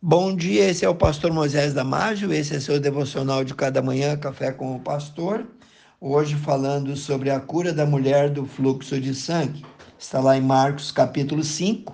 [0.00, 4.16] Bom dia, esse é o pastor Moisés Damásio, esse é seu devocional de cada manhã,
[4.16, 5.44] Café com o Pastor.
[6.00, 9.66] Hoje falando sobre a cura da mulher do fluxo de sangue.
[9.98, 11.92] Está lá em Marcos capítulo 5,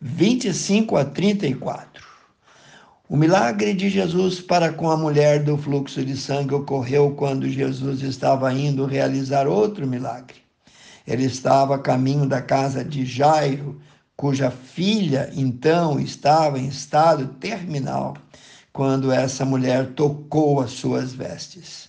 [0.00, 2.06] 25 a 34.
[3.08, 8.02] O milagre de Jesus para com a mulher do fluxo de sangue ocorreu quando Jesus
[8.02, 10.36] estava indo realizar outro milagre.
[11.04, 13.80] Ele estava a caminho da casa de Jairo,
[14.22, 18.16] cuja filha então estava em estado terminal,
[18.72, 21.88] quando essa mulher tocou as suas vestes.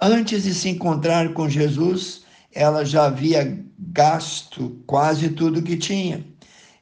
[0.00, 2.22] Antes de se encontrar com Jesus,
[2.54, 6.24] ela já havia gasto quase tudo que tinha.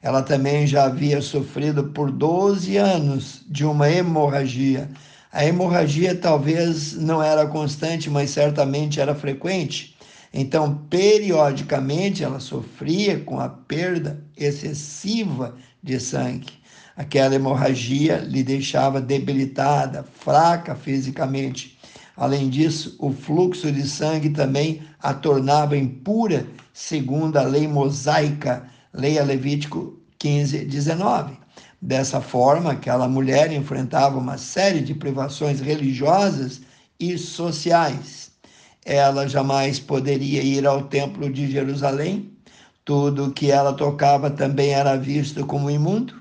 [0.01, 4.89] Ela também já havia sofrido por 12 anos de uma hemorragia.
[5.33, 9.96] A hemorragia talvez não era constante, mas certamente era frequente.
[10.39, 16.53] Então, periodicamente, ela sofria com a perda excessiva de sangue.
[16.95, 21.79] Aquela hemorragia lhe deixava debilitada, fraca fisicamente.
[22.15, 29.23] Além disso, o fluxo de sangue também a tornava impura, segundo a lei mosaica, leia
[29.23, 31.35] Levítico 15, 19.
[31.81, 36.61] Dessa forma, aquela mulher enfrentava uma série de privações religiosas
[36.99, 38.36] e sociais
[38.87, 42.31] ela jamais poderia ir ao templo de Jerusalém.
[42.85, 46.15] Tudo que ela tocava também era visto como imundo.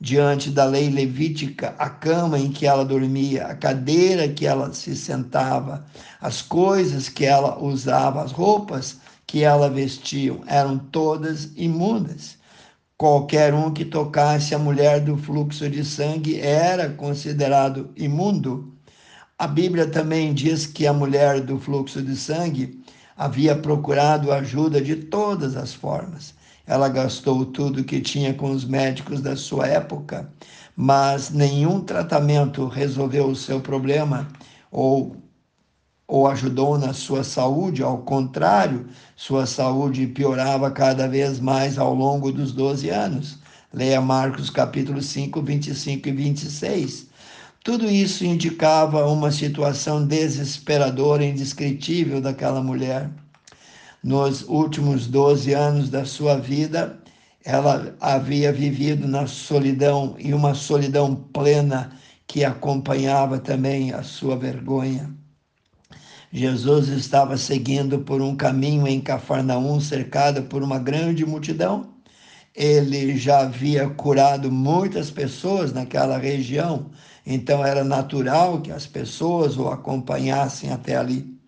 [0.00, 4.94] Diante da lei levítica, a cama em que ela dormia, a cadeira que ela se
[4.96, 5.84] sentava,
[6.20, 12.36] as coisas que ela usava, as roupas que ela vestia, eram todas imundas.
[12.96, 18.77] Qualquer um que tocasse a mulher do fluxo de sangue era considerado imundo.
[19.38, 22.82] A Bíblia também diz que a mulher do fluxo de sangue
[23.16, 26.34] havia procurado ajuda de todas as formas.
[26.66, 30.28] Ela gastou tudo que tinha com os médicos da sua época,
[30.74, 34.26] mas nenhum tratamento resolveu o seu problema
[34.72, 35.16] ou,
[36.08, 37.80] ou ajudou na sua saúde.
[37.80, 43.38] Ao contrário, sua saúde piorava cada vez mais ao longo dos 12 anos.
[43.72, 47.07] Leia Marcos capítulo 5, 25 e 26.
[47.68, 53.10] Tudo isso indicava uma situação desesperadora, indescritível daquela mulher.
[54.02, 56.98] Nos últimos 12 anos da sua vida,
[57.44, 61.92] ela havia vivido na solidão e uma solidão plena
[62.26, 65.14] que acompanhava também a sua vergonha.
[66.32, 71.97] Jesus estava seguindo por um caminho em Cafarnaum, cercado por uma grande multidão.
[72.58, 76.90] Ele já havia curado muitas pessoas naquela região,
[77.24, 81.38] então era natural que as pessoas o acompanhassem até ali.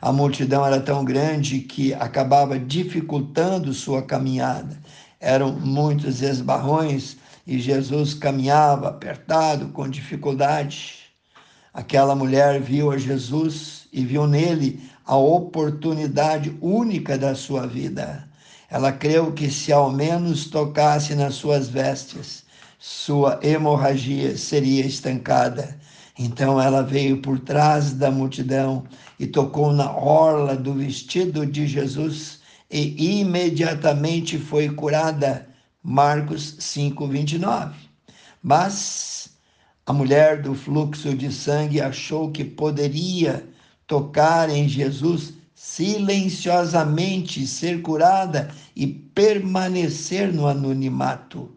[0.00, 4.78] A multidão era tão grande que acabava dificultando sua caminhada.
[5.18, 10.94] Eram muitos esbarrões e Jesus caminhava apertado, com dificuldade.
[11.74, 18.30] Aquela mulher viu a Jesus e viu nele a oportunidade única da sua vida.
[18.72, 22.42] Ela creu que se ao menos tocasse nas suas vestes,
[22.78, 25.78] sua hemorragia seria estancada.
[26.18, 28.84] Então ela veio por trás da multidão
[29.20, 32.40] e tocou na orla do vestido de Jesus
[32.70, 35.46] e imediatamente foi curada.
[35.82, 37.74] Marcos 5:29.
[38.42, 39.36] Mas
[39.84, 43.46] a mulher do fluxo de sangue achou que poderia
[43.86, 51.52] tocar em Jesus silenciosamente, ser curada e permanecer no anonimato.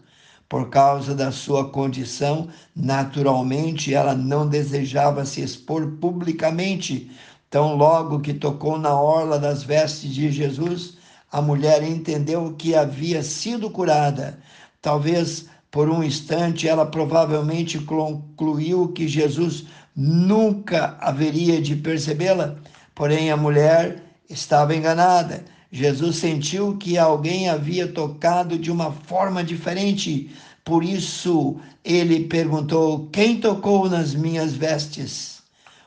[0.47, 7.09] Por causa da sua condição, naturalmente ela não desejava se expor publicamente.
[7.49, 10.99] Tão logo que tocou na orla das vestes de Jesus,
[11.31, 14.37] a mulher entendeu que havia sido curada.
[14.83, 22.55] Talvez por um instante ela provavelmente concluiu que Jesus nunca haveria de percebê-la,
[22.95, 25.44] porém a mulher estava enganada
[25.75, 30.31] Jesus sentiu que alguém havia tocado de uma forma diferente.
[30.63, 35.41] Por isso ele perguntou: Quem tocou nas minhas vestes?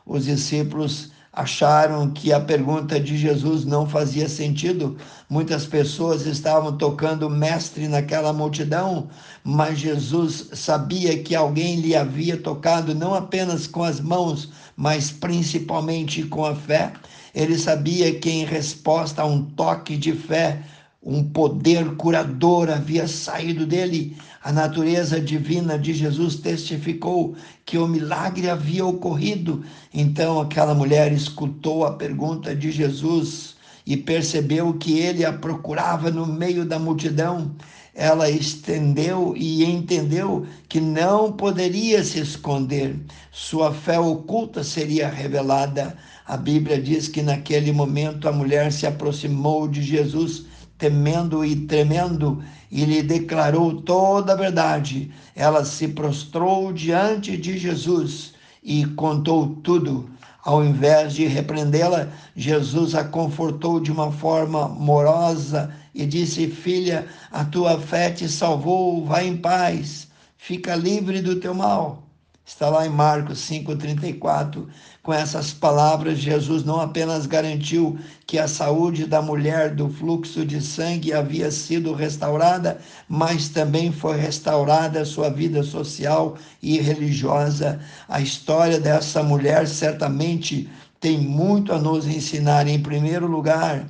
[0.04, 4.96] Os discípulos acharam que a pergunta de Jesus não fazia sentido.
[5.30, 9.08] Muitas pessoas estavam tocando mestre naquela multidão,
[9.44, 16.24] mas Jesus sabia que alguém lhe havia tocado não apenas com as mãos, mas principalmente
[16.24, 16.92] com a fé.
[17.32, 20.60] Ele sabia que, em resposta a um toque de fé,
[21.02, 24.16] um poder curador havia saído dele.
[24.42, 29.64] A natureza divina de Jesus testificou que o milagre havia ocorrido.
[29.94, 33.56] Então aquela mulher escutou a pergunta de Jesus
[33.86, 37.54] e percebeu que ele a procurava no meio da multidão.
[37.94, 42.94] ela estendeu e entendeu que não poderia se esconder.
[43.32, 45.96] Sua fé oculta seria revelada.
[46.24, 50.44] A Bíblia diz que naquele momento a mulher se aproximou de Jesus,
[50.78, 55.10] temendo e tremendo, e lhe declarou toda a verdade.
[55.34, 58.32] Ela se prostrou diante de Jesus
[58.62, 60.08] e contou tudo.
[60.44, 67.44] Ao invés de repreendê-la, Jesus a confortou de uma forma amorosa e disse: Filha, a
[67.44, 72.07] tua fé te salvou, vai em paz, fica livre do teu mal.
[72.48, 74.68] Está lá em Marcos 5,34.
[75.02, 80.58] Com essas palavras, Jesus não apenas garantiu que a saúde da mulher do fluxo de
[80.62, 87.80] sangue havia sido restaurada, mas também foi restaurada a sua vida social e religiosa.
[88.08, 92.66] A história dessa mulher certamente tem muito a nos ensinar.
[92.66, 93.86] Em primeiro lugar,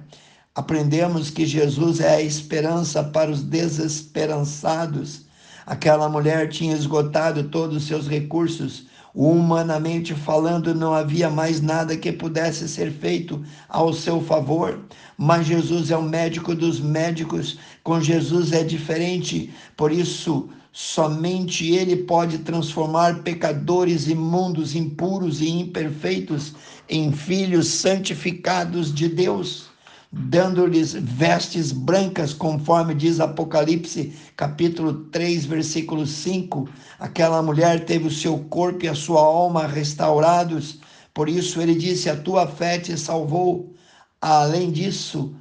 [0.52, 5.27] aprendemos que Jesus é a esperança para os desesperançados
[5.68, 8.86] Aquela mulher tinha esgotado todos os seus recursos.
[9.14, 14.80] Humanamente falando, não havia mais nada que pudesse ser feito ao seu favor.
[15.18, 17.58] Mas Jesus é o médico dos médicos.
[17.84, 19.52] Com Jesus é diferente.
[19.76, 26.54] Por isso, Somente Ele pode transformar pecadores imundos, impuros e imperfeitos
[26.88, 29.67] em filhos santificados de Deus
[30.10, 36.68] dando-lhes vestes brancas, conforme diz Apocalipse, capítulo 3, versículo 5.
[36.98, 40.78] Aquela mulher teve o seu corpo e a sua alma restaurados,
[41.12, 43.74] por isso ele disse: A tua fé te salvou.
[44.20, 45.34] Além disso,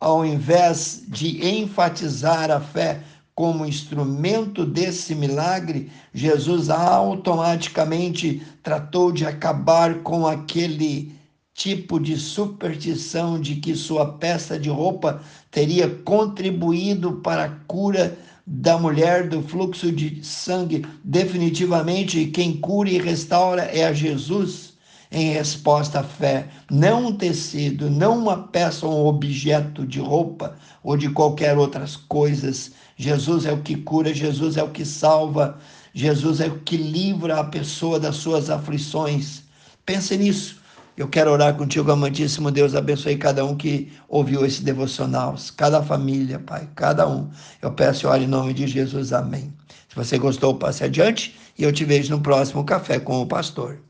[0.00, 3.02] ao invés de enfatizar a fé
[3.34, 11.17] como instrumento desse milagre, Jesus automaticamente tratou de acabar com aquele
[11.58, 15.20] tipo de superstição de que sua peça de roupa
[15.50, 18.16] teria contribuído para a cura
[18.46, 20.86] da mulher do fluxo de sangue.
[21.02, 24.74] Definitivamente, quem cura e restaura é a Jesus
[25.10, 30.54] em resposta à fé, não um tecido, não uma peça ou um objeto de roupa
[30.84, 32.70] ou de qualquer outras coisas.
[32.96, 35.58] Jesus é o que cura, Jesus é o que salva,
[35.92, 39.42] Jesus é o que livra a pessoa das suas aflições.
[39.84, 40.57] Pense nisso.
[40.98, 46.40] Eu quero orar contigo, amantíssimo Deus, abençoe cada um que ouviu esse devocional, cada família,
[46.40, 47.30] Pai, cada um.
[47.62, 49.54] Eu peço e oro em nome de Jesus, amém.
[49.88, 53.87] Se você gostou, passe adiante e eu te vejo no próximo Café com o Pastor.